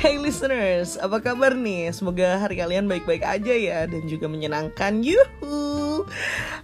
[0.00, 1.92] Hey listeners, apa kabar nih?
[1.92, 5.04] Semoga hari kalian baik-baik aja ya dan juga menyenangkan.
[5.04, 5.69] Yuhu.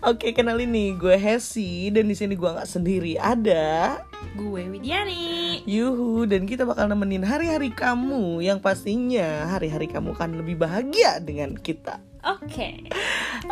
[0.05, 3.19] Oke, kenalin nih, gue Hesi dan di sini gue nggak sendiri.
[3.19, 4.01] Ada
[4.35, 5.63] Gue Widiani.
[5.65, 11.57] Yuhu dan kita bakal nemenin hari-hari kamu yang pastinya hari-hari kamu akan lebih bahagia dengan
[11.57, 12.01] kita.
[12.27, 12.91] Oke.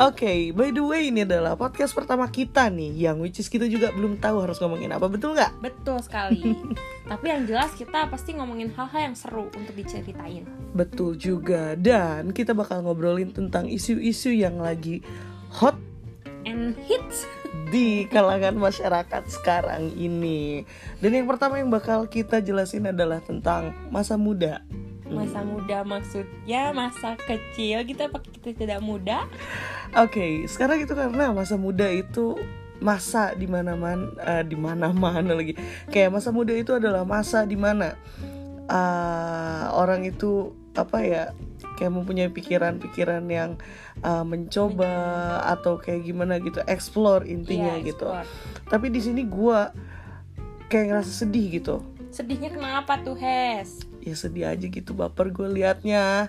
[0.03, 3.95] Oke, by the way ini adalah podcast pertama kita nih Yang which is kita juga
[3.95, 5.63] belum tahu harus ngomongin apa, betul nggak?
[5.63, 6.43] Betul sekali.
[7.11, 10.43] Tapi yang jelas kita pasti ngomongin hal-hal yang seru untuk diceritain.
[10.75, 15.07] Betul juga Dan kita bakal ngobrolin tentang isu-isu yang lagi
[15.55, 15.79] hot
[16.45, 17.25] And hits.
[17.73, 20.63] di kalangan masyarakat sekarang ini
[21.01, 24.61] Dan yang pertama yang bakal kita jelasin adalah tentang masa muda
[25.05, 29.29] Masa muda maksudnya masa kecil kita pakai kita tidak muda.
[30.01, 32.41] Oke, sekarang itu karena masa muda itu
[32.81, 35.61] masa di mana mana di mana mana lagi.
[35.93, 38.01] Kayak masa muda itu adalah masa di mana
[38.67, 41.25] uh, orang itu apa ya
[41.85, 43.61] kayak mempunyai pikiran-pikiran yang
[44.01, 44.89] uh, mencoba
[45.45, 48.09] atau kayak gimana gitu, explore intinya Iya, gitu.
[48.09, 48.25] explore.
[48.73, 49.69] Tapi di sini gua
[50.73, 51.85] kayak ngerasa sedih gitu.
[52.09, 53.85] Sedihnya kenapa tuh, Hes?
[54.05, 56.29] Ya sedih aja gitu baper gue liatnya.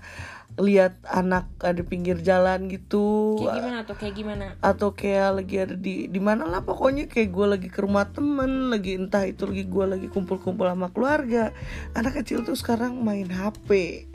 [0.55, 3.35] Lihat anak ada pinggir jalan gitu.
[3.43, 3.95] Kayak gimana tuh?
[3.99, 4.45] Kayak gimana?
[4.63, 7.11] atau kayak lagi ada di di mana lah pokoknya.
[7.11, 11.51] Kayak gue lagi ke rumah temen lagi entah itu lagi gue lagi kumpul-kumpul sama keluarga.
[11.91, 13.69] Anak kecil tuh sekarang main HP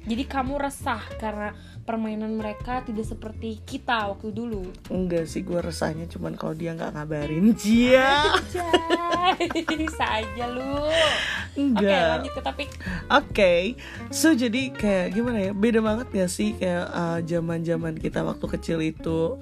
[0.08, 1.52] Jadi kamu resah karena
[1.84, 4.70] permainan mereka tidak seperti kita waktu dulu.
[4.92, 8.30] enggak sih gue resahnya cuman kalau dia nggak ngabarin dia
[9.90, 10.86] bisa aja lu.
[10.86, 12.68] Oke, enggak lanjut ke topik.
[13.10, 13.54] Oke,
[14.12, 15.52] so jadi kayak gimana ya?
[15.52, 16.86] Beda banget gak sih kayak
[17.26, 19.40] zaman zaman kita waktu kecil itu?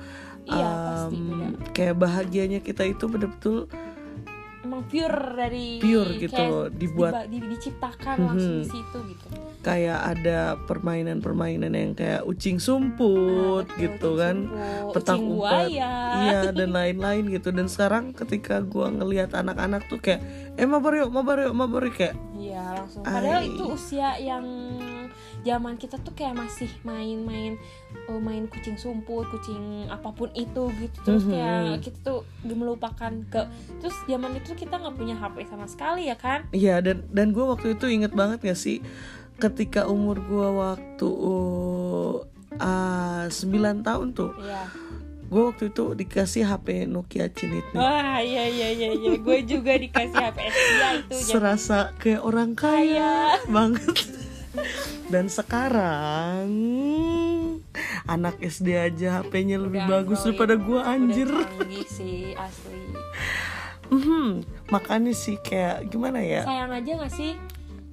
[0.48, 1.46] Iya, pasti um, beda.
[1.76, 3.68] Kayak bahagianya kita itu betul-betul
[4.68, 8.62] Emang pure dari Pure gitu kayak loh, dibuat- di- diciptakan langsung Mhm.
[8.62, 9.26] di situ gitu.
[9.58, 15.68] kayak ada permainan-permainan yang kayak ucing sumput Nah, betul, gitu ucing kan, sumput, ucing umpet,
[16.22, 17.48] iya dan lain-lain gitu.
[17.50, 20.22] Dan sekarang ketika gua ngelihat anak-anak tuh kayak,
[20.58, 23.02] eh mabar yuk, mabar yuk, mabar yuk kayak, Iya langsung.
[23.02, 23.48] Padahal Ai.
[23.48, 24.42] itu usia yang
[25.40, 27.54] zaman kita tuh kayak masih main-main
[28.06, 30.98] oh, main kucing sumput, kucing apa pun itu gitu.
[31.04, 31.30] Terus Mhm.
[31.30, 33.42] kayak kita tuh melupakan ke
[33.78, 36.42] terus zaman itu kita nggak punya HP sama sekali ya kan?
[36.50, 38.82] Iya dan dan gue waktu itu inget banget gak sih
[39.38, 41.08] ketika umur gue waktu
[42.58, 43.30] uh, 9
[43.86, 44.62] tahun tuh Iya.
[45.28, 47.80] Gue waktu itu dikasih HP Nokia Cinit nih.
[47.80, 49.12] Wah iya iya iya iya.
[49.20, 54.08] Gue juga dikasih HP Dia itu serasa kayak orang kaya banget.
[55.12, 56.48] Dan sekarang
[58.08, 61.28] anak SD aja HP-nya lebih Udah bagus daripada gue anjir.
[61.28, 62.82] Udah sih asli.
[63.88, 66.44] Mhm, makanya sih kayak gimana ya?
[66.44, 67.36] Sayang aja gak sih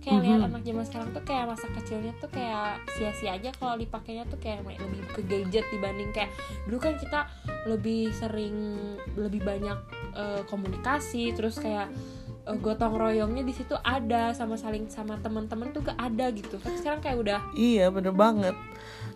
[0.05, 0.47] kayak lihat Mhm.
[0.47, 4.61] anak zaman sekarang tuh kayak masa kecilnya tuh kayak sia-sia aja kalau dipakainya tuh kayak
[4.61, 6.29] lebih ke gadget dibanding kayak
[6.63, 7.25] dulu kan kita
[7.65, 8.55] lebih sering
[9.17, 9.79] lebih banyak
[10.13, 11.89] eh, komunikasi terus kayak
[12.45, 16.55] eh, gotong royongnya di situ ada sama saling sama teman-teman tuh gak ada gitu.
[16.55, 18.53] Tapi sekarang kayak udah iya bener banget.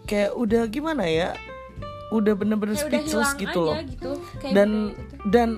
[0.04, 1.38] Kayak udah gimana ya?
[2.10, 3.78] Udah bener-bener kayak speechless gitu loh.
[3.86, 4.12] gitu.
[4.42, 5.30] Kayak dan budaya itu tuh.
[5.30, 5.50] dan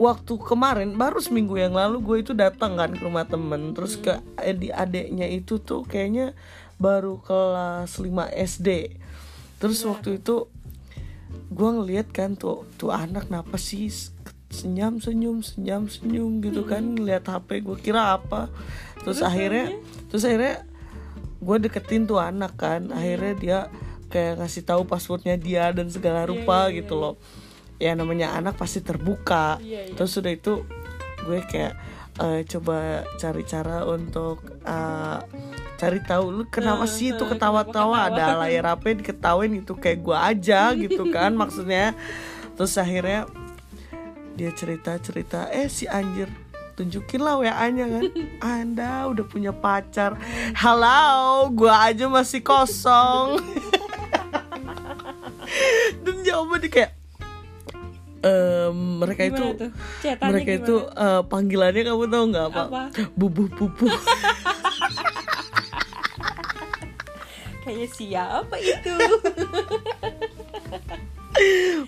[0.00, 3.76] waktu kemarin baru seminggu yang lalu gue itu datang kan ke rumah temen.
[3.76, 6.32] Terus ke adik adeknya itu tuh kayaknya
[6.80, 8.96] baru kelas 5 SD
[9.60, 10.48] terus waktu itu
[11.52, 13.92] gue ngeliat kan tuh tuh anak kenapa sih
[14.48, 18.48] senyum senyum senyum senyum gitu kan ngeliat HP gue kira apa.
[19.04, 19.76] Terus, akhirnya
[20.08, 20.64] terus akhirnya
[21.38, 22.88] gue deketin tuh anak kan.
[22.90, 23.58] Akhirnya dia
[24.10, 27.14] kayak ngasih tahu passwordnya dia dan segala rupa gitu loh
[27.80, 29.56] ya namanya anak pasti terbuka.
[29.58, 29.94] Iya, iya.
[29.96, 30.62] terus sudah itu
[31.24, 31.74] gue kayak
[32.20, 35.18] eh, coba cari cara untuk eh,
[35.80, 38.12] cari tahu lu kenapa sih itu ketawa-tawa?
[38.12, 41.96] ada layar HP diketawain itu kayak gue aja gitu kan maksudnya.
[42.60, 43.24] Terus akhirnya
[44.36, 46.28] dia cerita cerita eh si anjir
[46.76, 48.02] tunjukin lah WA-nya kan.
[48.40, 50.16] Anda udah punya pacar.
[50.56, 53.40] Halo gua aja masih kosong.
[56.04, 56.99] Dan jawabannya kayak
[59.00, 59.70] mereka itu tuh?
[60.04, 60.64] Mereka gimana?
[60.64, 62.62] itu eh, panggilannya kamu tahu nggak apa?
[62.68, 62.82] Apa?
[63.16, 63.88] Bubuh pupu.
[67.60, 68.94] kayak siapa itu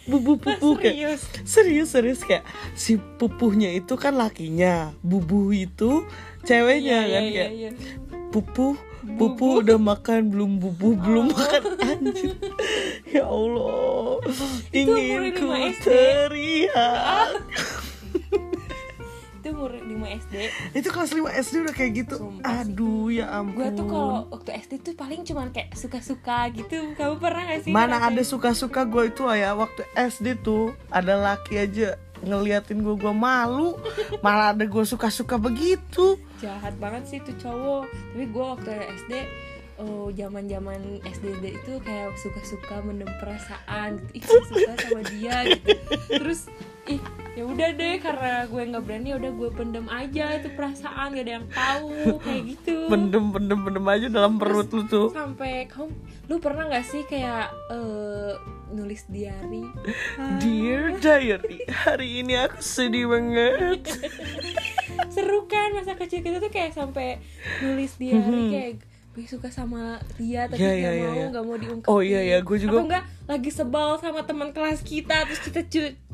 [0.08, 6.06] Bubuh pupu kayak serius serius serius kayak si pupuhnya itu kan lakinya, bubuh itu
[6.48, 7.70] ceweknya Iya, kan iya, kayak iya, iya.
[8.32, 8.78] pupu
[9.22, 11.62] pupu udah makan belum bubuh belum makan.
[11.78, 12.34] Anjir.
[13.06, 14.18] Ya Allah.
[14.74, 15.46] Ingin ku
[15.78, 17.38] teriak.
[19.42, 19.90] Itu umur 5
[20.22, 20.34] SD
[20.78, 22.14] itu kelas 5 SD udah kayak gitu.
[22.14, 22.70] Sumpah sih.
[22.74, 23.58] aduh ya ampun.
[23.58, 26.94] Gue tuh kalau waktu SD tuh paling cuman kayak suka-suka gitu.
[26.94, 31.58] Kamu pernah gak sih mana ada suka-suka gue itu ya waktu SD tuh ada laki
[31.58, 33.76] aja ngeliatin gue gue malu.
[34.24, 36.18] Malah ada gue suka-suka begitu.
[36.42, 37.84] Jahat banget sih tuh cowok.
[37.90, 38.70] Tapi gue waktu
[39.06, 39.12] SD
[39.80, 43.98] oh zaman zaman SD itu kayak suka-suka mendem perasaan.
[44.14, 45.68] Gitu ih suka sama dia gitu.
[46.08, 46.40] Terus
[46.90, 47.02] ih
[47.32, 51.24] ya udah deh karena gue nggak berani ya udah gue pendem aja itu perasaan gak
[51.24, 52.76] ada yang tahu kayak gitu.
[52.92, 55.08] Pendem pendem pendem aja dalam perut lu tuh.
[55.16, 55.94] Sampai kamu
[56.28, 58.36] lu pernah nggak sih kayak eh,
[58.74, 59.64] nulis diary?
[60.44, 63.80] Dear diary hari ini aku sedih banget.
[65.14, 67.16] Seru kan masa kecil kita tuh kayak sampai
[67.64, 71.92] nulis diary kayak gue suka sama dia tapi nggak iya, iya, mau nggak mau diungkapin.
[71.92, 75.60] Oh, iya, iya, gue juga- apa enggak lagi sebel sama teman kelas kita terus kita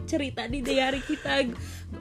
[0.02, 1.46] cerita di diary kita.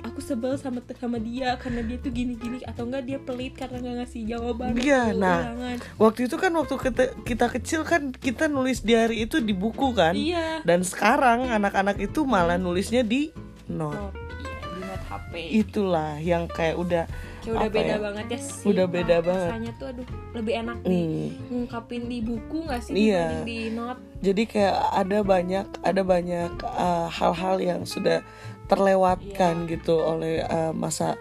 [0.02, 3.78] Aku sebel sama sama dia karena dia tuh gini gini atau enggak dia pelit karena
[3.78, 5.38] nggak ngasih jawaban Iya, waktu nah.
[5.46, 5.78] ulangan.
[6.02, 10.18] waktu itu kan waktu kita, kita kecil kan kita nulis diary itu di buku kan?
[10.18, 10.66] Iya.
[10.66, 13.30] Dan sekarang anak-anak itu malah nulisnya di
[13.70, 14.10] note oh,
[14.42, 17.06] iya di note HP itulah yang kayak udah
[17.48, 17.98] kayak udah beda ya?
[17.98, 19.50] banget ya sih Udah beda banget.
[19.50, 21.28] rasanya tuh aduh lebih enak di Hmm.
[21.48, 23.26] ngungkapin di buku nggak sih Iya.
[23.42, 28.20] di note jadi kayak ada banyak ada banyak uh, hal-hal yang sudah
[28.68, 29.70] terlewatkan Iya.
[29.74, 31.16] gitu oleh uh, masa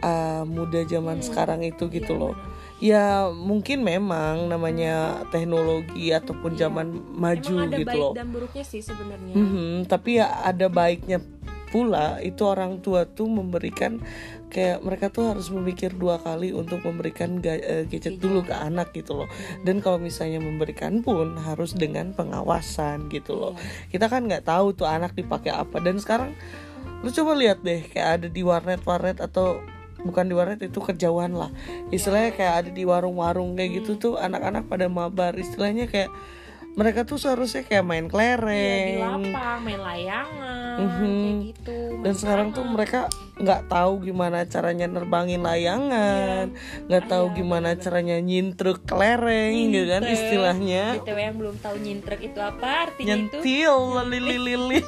[0.00, 2.34] uh, muda zaman sekarang itu gitu Iya, loh
[2.80, 7.66] ya mungkin memang namanya teknologi ataupun zaman maju Iya.
[7.66, 11.20] Ada gitu baik loh dan buruknya sih sebenarnya Mhm, tapi ya ada baiknya
[11.68, 14.02] pula itu orang tua tuh memberikan
[14.50, 19.24] kayak mereka tuh harus memikir dua kali untuk memberikan eh, gadget dulu ke anak gitu
[19.24, 19.28] loh.
[19.62, 23.54] Dan kalau misalnya memberikan pun harus dengan pengawasan gitu loh.
[23.88, 25.78] Kita kan nggak tahu tuh anak dipakai apa.
[25.78, 26.34] Dan sekarang
[27.00, 29.62] lu coba lihat deh kayak ada di warnet warnet atau
[30.02, 31.48] bukan di warnet itu kejauhan lah.
[31.94, 35.32] Istilahnya kayak ada di warung-warung kayak gitu tuh anak-anak pada mabar.
[35.38, 36.10] Istilahnya kayak
[36.78, 41.00] mereka tuh seharusnya kayak main Iya, di kelereng lapang main layangan Mhm.
[41.04, 43.00] kayak gitu dan sekarang tuh mereka
[43.40, 46.52] nggak tahu gimana caranya nerbangin layangan
[46.88, 50.84] nggak tahu Iya, gimana caranya nyintruk kelereng gitu kan istilahnya.
[51.00, 53.36] BTW yang belum tahu nyintrek itu apa artinya itu?
[53.40, 53.76] Nyentil
[54.08, 54.80] lili lili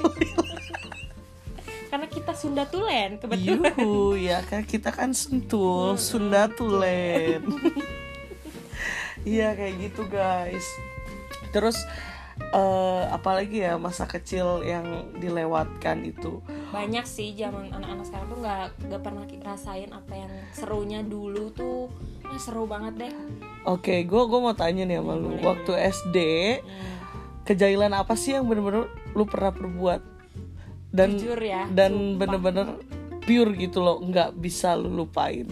[1.92, 3.76] karena kita Sunda Tulen kebetulan.
[3.76, 7.44] Yuhu ya kan kita kan sentul Sunda Tulen.
[9.22, 10.66] Iya kayak gitu guys.
[11.54, 11.78] Terus
[12.50, 16.42] eh, apalagi ya masa kecil yang dilewatkan itu.
[16.74, 21.86] Banyak sih zaman anak-anak sekarang tuh nggak nggak pernah rasain apa yang serunya dulu tuh.
[22.26, 23.12] Wah, seru banget deh.
[23.62, 25.38] Oke gue gua mau tanya nih sama lu.
[25.38, 26.18] Waktu SD
[26.62, 26.90] Hmm.
[27.42, 28.86] Kejailan apa sih yang bener-bener
[29.18, 30.00] lu pernah perbuat?
[30.94, 32.78] Dan jujur ya dan bener-bener
[33.24, 35.50] pure gitu loh nggak bisa lu lupain.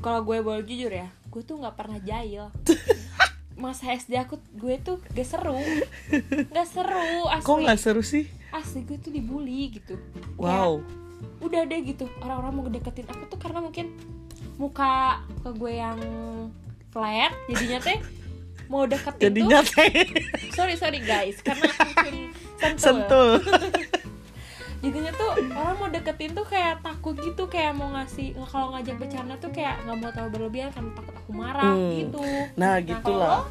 [0.00, 2.48] Kalau gue boleh jujur ya gue tuh nggak pernah jahil
[3.58, 5.58] masa SD aku gue tuh gak seru.
[6.54, 7.44] Gak seru asli.
[7.44, 8.24] Kok nggak seru sih?
[8.48, 10.00] asli gue tuh dibully gitu.
[10.40, 10.80] Wow.
[10.80, 13.86] Kayak, udah deh gitu orang-orang mau ngedeketin aku tuh karena mungkin
[14.58, 15.98] muka ke gue yang
[16.90, 17.98] flat jadinya teh
[18.66, 19.92] mau deketin Jadinya tuh teh.
[20.52, 22.14] Sorry sorry guys karena mungkin
[22.60, 23.28] sentul, sentul.
[24.82, 29.34] Jadinya tuh orang mau deketin tuh kayak takut gitu kayak mau ngasih kalau ngajak bercanda
[29.42, 31.92] tuh kayak nggak mau terlalu berlebihan karena takut aku marah Hmm.
[32.00, 32.18] gitu
[32.56, 33.44] Nah gitulah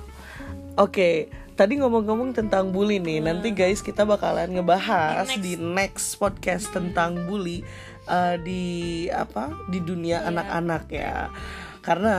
[0.75, 5.46] Oke Tadi ngomong-ngomong tentang bully nih Nanti guys kita bakalan ngebahas Di next.
[5.46, 7.62] Di next podcast tentang bully
[8.03, 8.63] eh, Di
[9.07, 10.27] apa Di dunia Iya.
[10.27, 11.29] anak-anak ya
[11.79, 12.13] Karena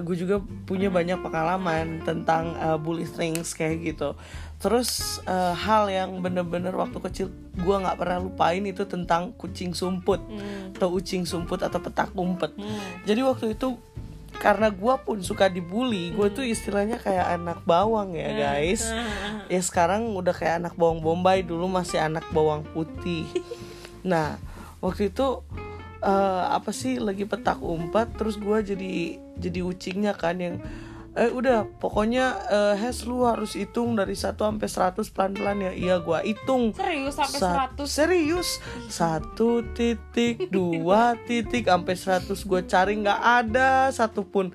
[0.00, 4.14] gue juga punya banyak pengalaman Tentang eh, bully things kayak gitu
[4.56, 10.18] Terus eh, hal yang bener-bener waktu kecil gue nggak pernah lupain itu tentang kucing sumput
[10.24, 10.72] Hmm.
[10.72, 12.50] atau ucing sumput atau petak umpet.
[12.56, 12.80] Hmm.
[13.04, 13.76] Jadi waktu itu
[14.44, 18.92] karena gue pun suka dibully, gue tuh istilahnya kayak anak bawang ya guys.
[18.92, 19.48] Hmm.
[19.48, 23.24] Ya sekarang udah kayak anak bawang bombay, dulu masih anak bawang putih.
[24.04, 24.36] Nah
[24.84, 25.40] waktu itu
[26.04, 30.60] eh, apa sih lagi petak umpet, terus gue jadi jadi ucingnya kan yang
[31.14, 35.72] eh udah pokoknya eh, Hes lu harus hitung dari 1 sampai 100 pelan-pelan ya.
[35.72, 36.74] Iya gua hitung.
[36.74, 38.48] serius sampai Sa- 100 serius.
[38.88, 44.50] Satu titik dua titik sampai 100 gue cari nggak ada satupun.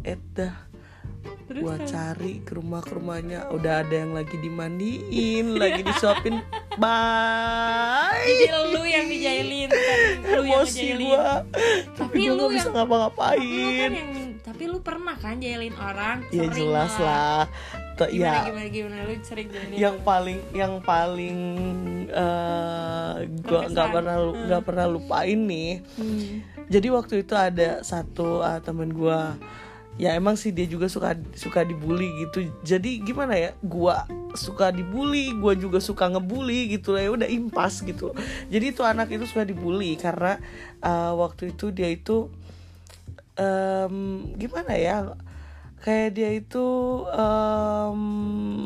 [0.00, 0.54] Edah
[1.44, 1.84] Terus kan?
[1.84, 6.40] cari ke rumah ke rumahnya udah ada yang lagi dimandiin lagi disuapin.
[6.80, 8.24] Bye.
[8.24, 11.00] Jadi lu yang dijailin bukan lu yang emosi ngejailin.
[11.02, 11.26] gue
[11.92, 14.08] Tapi tapi gue lu bisa yang- tapi lu kan ngapa-ngapain yang
[14.54, 17.50] tapi lu pernah kan jailin orang ya jelas lah.
[17.98, 18.46] Tuh, gimana ya.
[18.46, 18.96] gimana gimana?
[19.02, 21.38] Lu sering jailin yang paling yang paling
[23.42, 25.82] gue nggak pernah nggak pernah lupain nih.
[25.98, 26.46] Hmm.
[26.70, 29.18] jadi waktu itu ada satu uh, temen gue
[29.98, 32.46] ya emang sih dia juga suka suka dibully gitu.
[32.62, 33.58] Jadi gimana ya?
[33.58, 34.06] Gua
[34.38, 38.14] suka dibully gua juga suka ngebully gitu ya udah impas gitu.
[38.50, 40.38] Jadi itu anak itu suka dibully karena
[40.78, 42.30] uh, waktu itu dia itu
[43.38, 45.14] um, gimana ya?
[45.84, 46.66] Kayak dia itu
[47.12, 48.00] um,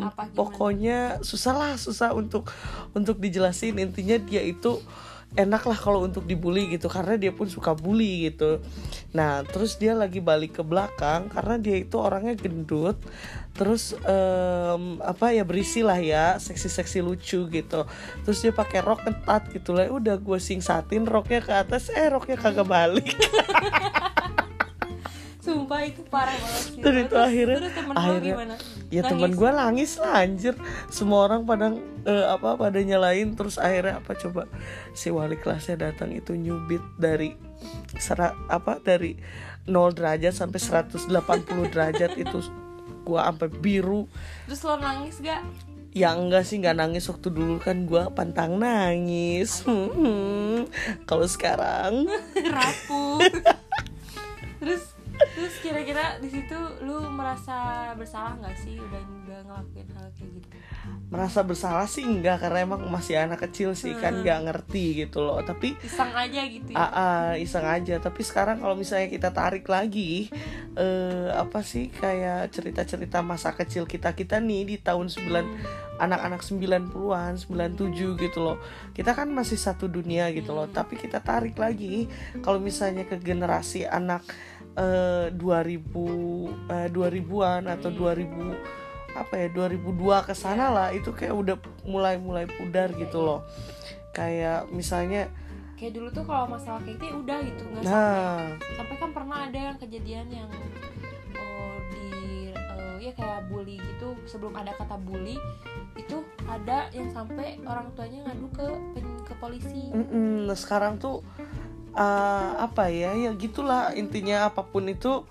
[0.07, 0.39] Apa, gimana?
[0.39, 2.47] pokoknya susah lah susah untuk
[2.95, 3.75] untuk dijelasin.
[3.83, 4.79] Intinya dia itu
[5.37, 8.63] enak lah kalau untuk dibully gitu karena dia pun suka bully gitu.
[9.13, 12.97] Nah terus dia lagi balik ke belakang karena dia itu orangnya gendut.
[13.59, 17.81] Terus em, apa ya berisi lah ya seksi-seksi lucu gitu.
[18.25, 19.91] Terus dia pakai rok ketat gitu lah.
[19.91, 21.91] Udah gue singsatin roknya ke atas.
[21.93, 23.11] Eh roknya kagak balik
[25.49, 26.79] sumpah itu parah banget sih.
[26.79, 28.55] Terus itu akhirnya- terus temen akhirnya- gimana?
[28.89, 30.55] ya teman gue nangis lah anjir.
[30.89, 31.73] Semua orang pada
[32.05, 33.33] eh, apa pada nyalain.
[33.33, 34.45] Terus akhirnya apa coba?
[34.93, 37.33] Si wali kelasnya datang itu nyubit dari
[37.97, 39.17] sera, apa dari
[39.65, 41.09] 0 derajat sampai 180
[41.67, 42.39] derajat itu
[43.03, 44.05] gua sampai biru.
[44.45, 45.41] Terus lo nangis gak?
[45.93, 47.09] Ya enggak sih nggak nangis.
[47.09, 49.65] Waktu dulu kan gua pantang nangis.
[49.65, 50.69] Hmm,
[51.09, 52.05] kalau sekarang
[52.55, 53.25] rapuh.
[54.61, 54.85] Terus
[55.35, 58.79] terus kira-kira di situ lu merasa bersalah nggak sih?
[58.79, 60.57] Udah udah ngelakuin hal kayak gitu?
[61.09, 65.41] Merasa bersalah sih enggak karena emang masih anak kecil sih kan nggak ngerti gitu loh.
[65.41, 66.77] Tapi iseng aja gitu ya?
[66.77, 67.97] Ah, ah, iseng aja.
[68.01, 70.29] Tapi sekarang kalau misalnya kita tarik lagi
[70.79, 77.35] eh apa sih kayak cerita-cerita masa kecil kita kita nih di tahun 9 anak-anak 90-an
[77.37, 78.59] 97 gitu loh.
[78.95, 80.71] Kita kan masih satu dunia gitu loh.
[80.71, 82.07] Tapi kita tarik lagi
[82.41, 84.23] kalau misalnya ke generasi anak
[84.79, 88.79] eh 2000 eh, 2000-an atau 2000
[89.19, 93.41] apa ya 2002 ke sana lah itu kayak udah mulai-mulai pudar gitu loh.
[94.15, 95.27] Kayak misalnya
[95.75, 98.47] kayak dulu tuh kalau masalah kayak gitu ya udah gitu nggak sampai nah.
[98.79, 98.95] sampai.
[98.99, 100.51] Kan pernah ada yang kejadian yang
[101.35, 102.07] oh, di
[102.55, 104.15] eh, ya kayak bully gitu.
[104.31, 105.35] Sebelum ada kata bully
[105.99, 108.67] itu ada yang sampai orang tuanya ngadu ke
[109.27, 109.91] ke polisi.
[109.91, 111.27] Mm-mm, nah, sekarang tuh
[111.99, 115.27] uh, apa ya ya gitulah intinya apa pun itu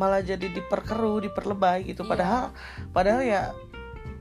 [0.00, 2.04] malah jadi diperkeruh diperlebay gitu.
[2.04, 2.10] Iya.
[2.10, 2.42] padahal
[2.92, 3.42] padahal ya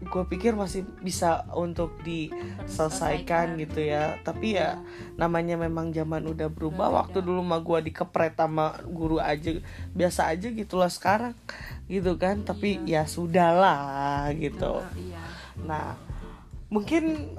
[0.06, 4.22] gue pikir masih bisa untuk diselesaikan gitu ya.
[4.22, 4.80] Tapi ya
[5.20, 6.94] namanya memang zaman udah berubah.
[6.94, 9.60] Waktu dulu mah gue dikepret sama guru aja
[9.92, 11.34] biasa aja gitulah sekarang
[11.92, 12.46] gitu kan.
[12.46, 14.80] Tapi ya sudahlah gitu.
[14.80, 15.24] Nah, iya.
[15.66, 15.88] Nah,
[16.70, 17.36] mungkin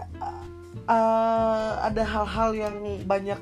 [0.90, 3.38] uh, ada hal-hal yang banyak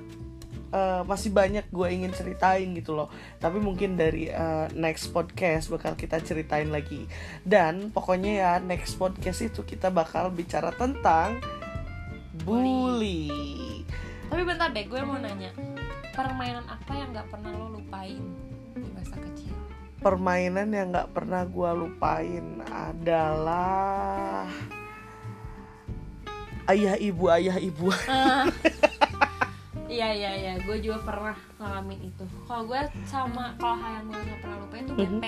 [0.74, 3.06] uh, masih banyak gue ingin ceritain gitu loh.
[3.38, 7.06] Tapi mungkin dari uh, next podcast bakal kita ceritain lagi.
[7.46, 11.38] Dan pokoknya ya next podcast itu kita bakal bicara tentang
[12.42, 13.30] bully.
[14.26, 15.54] tapi bentar deh gue mau nanya
[16.10, 18.18] permainan apa yang nggak pernah lo lupain
[18.74, 19.54] di masa kecil
[20.02, 24.44] Permainan yang nggak pernah gue lupain adalah
[26.68, 27.88] ayah ibu ayah ibu.
[28.04, 28.44] Ah.
[29.84, 32.24] Iya iya iya, gue juga pernah ngalamin itu.
[32.44, 35.24] Kalau gue sama kalau hal yang gue nggak pernah lupain itu BP.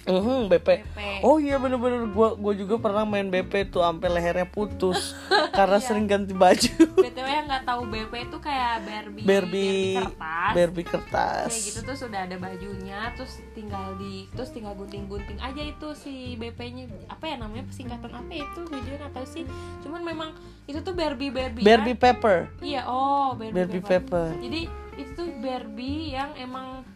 [0.00, 0.68] Mhm, BP.
[0.80, 0.98] BP.
[1.20, 5.12] Oh iya bener-bener gue gue juga pernah main BP tuh sampai lehernya putus
[5.58, 5.84] karena Iya.
[5.84, 6.72] sering ganti baju.
[7.50, 10.52] nggak tahu BP itu kayak Barbie, Barbie kertas.
[10.54, 11.50] Barbie kertas.
[11.50, 16.38] Kayak gitu tuh sudah ada bajunya, terus tinggal di terus tinggal gunting-gunting aja itu si
[16.38, 19.44] BP-nya apa ya namanya singkatan apa ya itu gue tahu sih.
[19.82, 20.30] Cuman memang
[20.70, 21.66] itu tuh Barbie Barbie.
[21.66, 22.46] Barbie Pepper.
[22.62, 24.30] Iya, oh Barbie, Barbie Pepper.
[24.30, 24.42] Pepper.
[24.46, 24.62] Jadi
[25.00, 26.86] itu tuh Barbie yang emang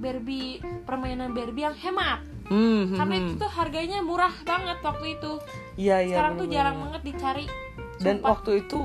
[0.00, 2.24] Barbie permainan Barbie yang hemat.
[2.50, 3.22] Hmm, hmm, Karena hmm.
[3.22, 5.32] itu tuh harganya murah banget waktu itu.
[5.78, 6.16] Iya iya.
[6.18, 6.56] Sekarang tuh bener-bener.
[6.58, 7.46] jarang banget dicari.
[8.00, 8.28] Dan Sumpah.
[8.34, 8.80] waktu itu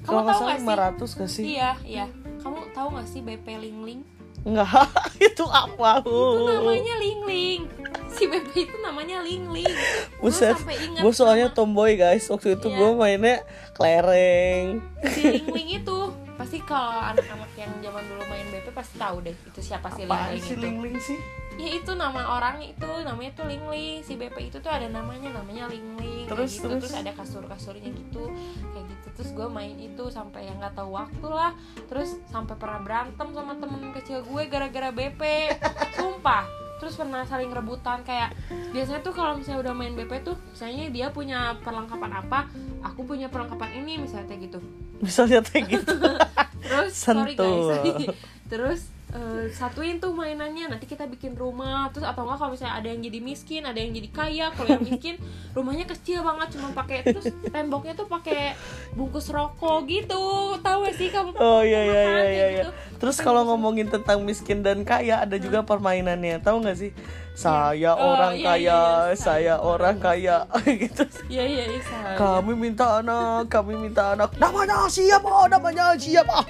[0.00, 1.16] Kamu nggak tahu nggak 500 sih?
[1.18, 1.44] gak sih?
[1.56, 2.06] Iya, iya.
[2.40, 4.00] Kamu tahu gak sih BP Ling Ling?
[4.40, 4.88] Enggak,
[5.28, 6.00] itu apa?
[6.00, 7.60] Itu namanya Ling Ling.
[8.08, 9.74] Si BP itu namanya Ling Ling.
[10.18, 10.56] Buset,
[10.96, 12.76] gue soalnya sama tomboy guys Waktu itu Iya.
[12.80, 13.36] gue mainnya
[13.76, 14.80] kelereng
[15.12, 15.98] si Ling Ling itu.
[16.40, 20.10] Pasti kalau anak-anak yang zaman dulu main BP pasti tahu deh itu siapa si Ling
[20.10, 20.62] Apaan Ling sih itu.
[20.62, 21.18] Ling Ling sih?
[21.60, 24.00] Ya itu nama orang itu namanya tuh Ling Ling.
[24.00, 26.24] Si BP itu tuh ada namanya namanya Ling Ling.
[26.24, 26.66] Kayak Terus, gitu.
[26.72, 26.80] terus?
[26.88, 28.32] terus ada kasur-kasurnya gitu.
[28.72, 29.06] Kayak gitu.
[29.20, 31.52] Terus gue main itu sampai yang nggak tahu waktu lah.
[31.90, 35.22] Terus sampai pernah berantem sama temen kecil gue gara-gara BP.
[36.00, 36.48] Sumpah.
[36.80, 38.32] Terus pernah saling rebutan kayak
[38.72, 42.48] biasanya tuh kalau misalnya udah main BP tuh misalnya dia punya perlengkapan apa,
[42.80, 44.58] aku punya perlengkapan ini misalnya kayak gitu.
[45.04, 45.92] Misalnya kayak gitu
[46.70, 48.08] Terus sorry guys.
[48.50, 52.88] terus eh, satuin tuh mainannya nanti kita bikin rumah terus atau enggak kalau misalnya ada
[52.90, 55.16] yang jadi miskin ada yang jadi kaya kalau yang miskin
[55.56, 58.58] rumahnya kecil banget cuma pakai terus temboknya tuh pakai
[58.98, 62.26] bungkus rokok gitu tahu gak sih kamu Oh iya iya iya iya.
[62.26, 62.46] iya.
[62.66, 62.70] gitu.
[63.00, 66.36] Terus kalau ngomongin tentang miskin dan kaya ada juga permainannya.
[66.44, 66.92] Tahu nggak sih?
[67.32, 69.16] Saya Oh, orang iya, kaya, iya, iya.
[69.16, 70.44] saya orang kaya
[70.82, 71.04] gitu.
[71.26, 71.80] iya iya iya.
[72.14, 74.36] Kami minta anak, kami minta anak.
[74.36, 75.48] Namanya siapa?
[75.48, 76.44] Namanya siapa?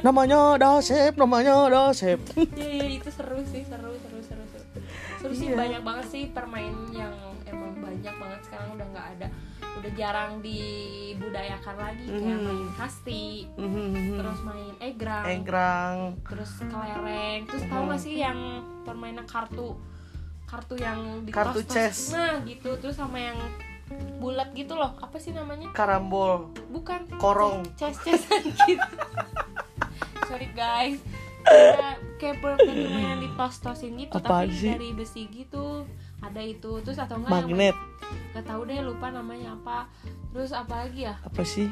[0.00, 2.16] Namanya Dasep, namanya Dasep.
[2.54, 4.64] Iya iya itu seru sih seru seru seru seru.
[5.20, 5.56] Seru sih Iya.
[5.58, 7.12] banyak banget sih permain yang
[7.44, 9.28] emang banyak banget sekarang udah nggak ada
[9.72, 12.44] udah jarang dibudayakan lagi kayak Mhm.
[12.44, 13.24] main kasti
[14.12, 15.96] terus main egrang Enggrang.
[16.22, 18.38] terus kelereng terus tahu gak sih yang
[18.82, 19.74] permainan kartu
[20.52, 22.12] kartu yang di Kartu chess.
[22.12, 23.40] nah gitu terus sama yang
[24.18, 26.52] bulat gitu loh apa sih namanya Karambol.
[26.68, 27.64] bukan Korong.
[27.74, 28.84] chess chessan gitu
[30.22, 31.00] sorry guys
[31.42, 34.70] kayak kayak per- kayak permainan di tos tosin gitu Apaan tapi sih?
[34.70, 35.88] dari besi gitu
[36.20, 37.76] ada itu terus atau enggak yang Magnet.
[38.30, 39.88] nggak tahu deh lupa namanya apa
[40.30, 41.66] terus apa lagi ya Apa sih?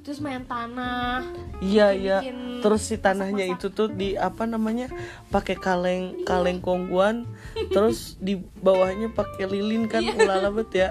[0.00, 1.22] Terus main tanah
[1.58, 2.18] Iya Bikin- iya.
[2.20, 4.92] bikin Terus si tanahnya itu tuh di apa namanya?
[5.28, 7.24] Pakai kaleng kaleng kongguan.
[7.68, 10.12] terus di bawahnya pakai lilin kan Iya.
[10.14, 10.90] ulala bet ya.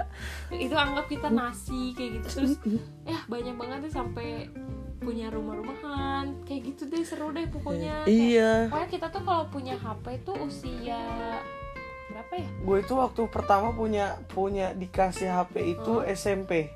[0.50, 2.52] itu anggap kita nasi kayak gitu terus
[3.04, 4.28] ya banyak banget deh sampai
[4.98, 8.52] punya rumah-rumahan kayak gitu deh seru deh pokoknya Kayak- Iya.
[8.66, 11.00] pokoknya kita tuh kalau punya HP itu usia
[12.08, 16.06] berapa ya Gue itu waktu pertama punya punya dikasih HP itu Hmm.
[16.08, 16.74] SMP.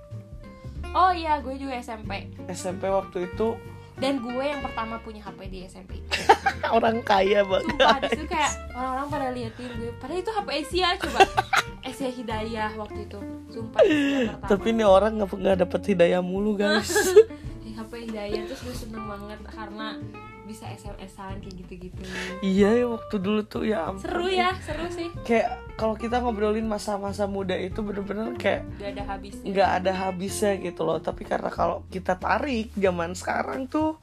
[0.95, 3.59] Oh iya gue juga SMP SMP waktu itu.
[3.95, 6.03] Dan gue yang pertama punya HP di SMP
[6.77, 7.79] orang kaya banget.
[7.79, 9.91] sumpah di situ kayak orang-orang pada liatin gue.
[10.03, 11.21] Padahal itu HP Asia coba.
[11.89, 13.21] Asia Hidayah waktu itu.
[13.55, 14.49] Sumpah pertama.
[14.51, 16.91] Tapi ini orang nggak nggak dapet hidayah mulu guys.
[17.79, 19.99] HP Hidayah terus gue seneng banget karena
[20.45, 22.03] bisa SMS-an kayak gitu-gitu
[22.45, 24.05] iya ya waktu dulu tuh ya ampun.
[24.05, 29.03] seru ya seru sih Kayak kalau kita ngobrolin masa-masa muda itu bener-bener kayak gak ada
[29.09, 30.99] habisnya nggak ada habisnya gitu loh.
[31.03, 33.99] Tapi karena kalau kita tarik zaman sekarang tuh,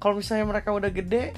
[0.00, 1.36] kalau misalnya mereka udah gede,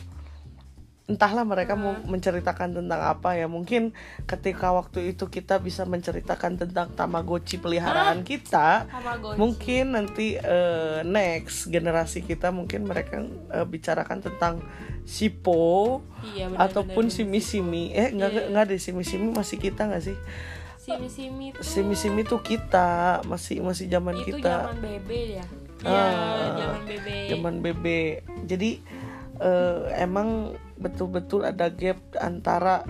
[1.04, 3.47] entahlah mereka mau menceritakan tentang apa ya.
[3.47, 3.90] Mungkin
[4.25, 8.87] ketika waktu itu kita bisa menceritakan tentang Tamagotchi peliharaan kita.
[8.87, 9.37] Tamagotchi.
[9.37, 13.18] mungkin nanti eh, next generasi kita mungkin mereka
[13.50, 14.62] eh, bicarakan tentang
[15.03, 18.42] sipo iya bener, ataupun bener, simi simi eh nggak Iya.
[18.50, 20.14] nggak deh simi simi masih kita nggak sih
[20.79, 25.44] simi simi tuh simi tuh kita masih masih zaman itu kita zaman bebe ya
[25.83, 26.07] Ah, Iya,
[26.55, 28.00] zaman bebe zaman bebe
[28.46, 28.70] jadi
[29.42, 32.83] eh, emang betul-betul ada gap antara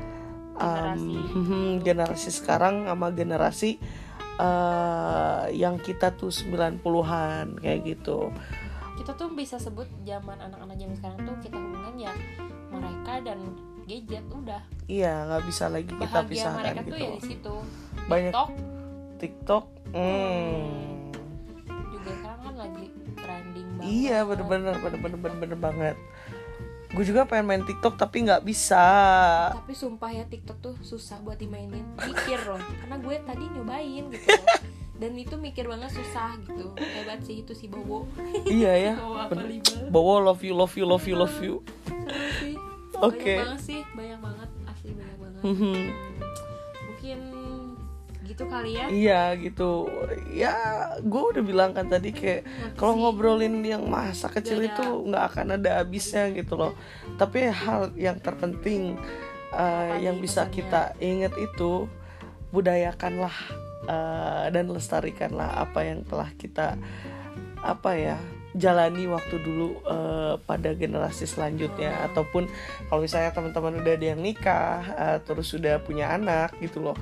[0.52, 1.16] Generasi.
[1.32, 3.76] um, generasi sekarang sama generasi
[4.36, 8.32] eh, yang kita tuh 90-an kayak gitu
[8.94, 12.12] kita tuh bisa sebut zaman anak-anak zaman sekarang tuh kita hubungan ya
[12.68, 13.38] mereka dan
[13.82, 16.96] gadget udah Iya, nggak bisa lagi kita bahagia pisahkan mereka tuh gitu.
[16.98, 17.54] ya di situ
[18.06, 18.50] Banyak- TikTok
[19.18, 21.14] TikTok, hmm.
[21.88, 25.96] juga sekarang kan lagi trending banget iya bener-bener bener-bener bener-bener banget.
[26.92, 28.84] Gue juga pengen main TikTok tapi nggak bisa.
[29.50, 34.28] tapi sumpah ya TikTok tuh susah buat dimainin mikir loh karena gue tadi nyobain gitu
[34.28, 34.46] loh.
[34.94, 38.06] dan itu mikir banget susah gitu hebat sih itu si Bobo
[38.44, 38.94] iya ya.
[39.94, 41.54] Bawa love you, love you, love you, love you.
[42.94, 43.34] Oke.
[43.34, 45.74] banyak banget sih banyak banget asli banyak banget Mhm.
[48.32, 49.86] Gitu kali ya Iya gitu.
[50.32, 50.54] Ya,
[50.98, 52.42] gue udah bilang kan tadi kayak
[52.74, 56.72] kalau ngobrolin yang masa kecil Nggak itu nggak akan ada habisnya gitu loh.
[57.20, 58.96] Tapi hal yang terpenting
[59.52, 60.56] uh, Apa yang bisa pesannya?
[60.56, 61.86] kita ingat itu
[62.50, 63.36] budayakanlah
[63.88, 66.76] uh, dan lestarikanlah apa yang telah kita
[67.62, 68.16] apa ya
[68.52, 72.06] jalani waktu dulu uh, pada generasi selanjutnya Hmm.
[72.12, 72.44] ataupun
[72.88, 76.96] kalau misalnya teman-teman udah ada yang nikah uh, terus sudah punya anak gitu loh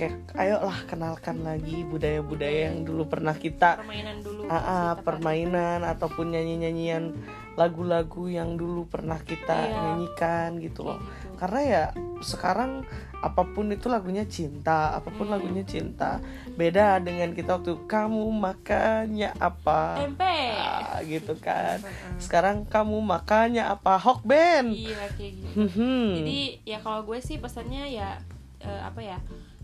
[0.00, 5.04] kayak ayolah kenalkan lagi budaya-budaya yang dulu pernah kita permainan dulu sih, tepatnya.
[5.04, 7.04] permainan ataupun nyanyi-nyanyian
[7.52, 9.76] lagu-lagu yang dulu pernah kita Iya.
[9.76, 11.36] nyanyikan gitu loh gitu.
[11.36, 11.84] karena ya
[12.20, 15.34] sekarang apa pun itu lagunya cinta apa pun Hmm.
[15.34, 21.84] lagunya cinta beda dengan kita waktu kamu makannya apa tempe Ah, gitu kan
[22.24, 26.16] sekarang kamu makannya apa hokben iya kayak gitu Hmm.
[26.16, 28.16] jadi ya kalau gue sih pesannya ya
[28.58, 29.18] eh, apa ya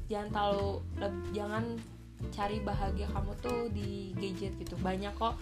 [0.06, 0.70] jangan terlalu
[1.34, 1.64] jangan
[2.26, 5.36] cari bahagia kamu tuh di gadget gitu banyak kok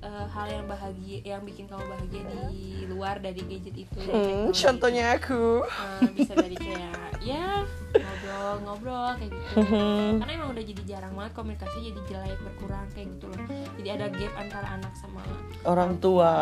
[0.00, 5.16] eh, hal yang bahagia yang bikin kamu bahagia di luar dari gadget itu Hmm, contohnya
[5.16, 5.64] aku.
[5.64, 10.22] Eh, bisa dari kayak ya ngobrol-ngobrol kayak gitu Hmm.
[10.22, 13.38] karena emang udah jadi jarang banget komunikasi jadi jelek berkurang kayak gitu loh
[13.76, 15.20] jadi ada gap antara anak sama
[15.64, 16.32] orang tua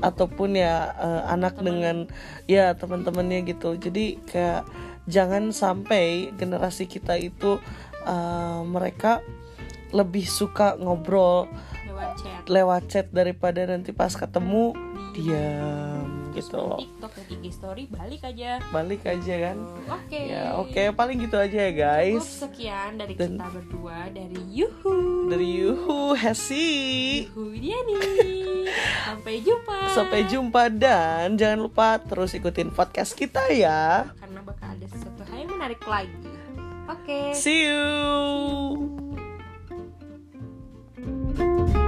[0.00, 1.64] ataupun ya eh, anak Teman.
[1.64, 1.96] dengan
[2.44, 4.62] ya teman-temannya gitu jadi kayak
[5.06, 7.58] jangan sampai generasi kita itu
[8.06, 9.20] eh, mereka
[9.90, 11.46] lebih suka ngobrol
[11.86, 12.42] lewat chat.
[12.46, 14.74] lewat chat daripada nanti pas ketemu
[15.16, 16.76] di diam gitu loh.
[16.76, 18.60] TikTok dan IG story balik aja.
[18.68, 19.56] Balik aja kan?
[19.88, 20.20] Oke.
[20.28, 24.96] Ya oke paling gitu aja ya Cukup guys sekian dari Dan- kita berdua dari Yuhu.
[25.32, 26.68] Dari Yuhu Hesi.
[27.32, 27.96] Yuhu Diani
[29.08, 29.78] sampai jumpa.
[29.96, 34.12] Sampai jumpa dan jangan lupa terus ikutin podcast kita ya.
[34.20, 36.35] Karena bakal ada sesuatu hal yang menarik lagi
[36.96, 37.02] Oke.
[37.02, 37.34] Okay.
[37.34, 38.96] See you.
[40.96, 41.85] See you.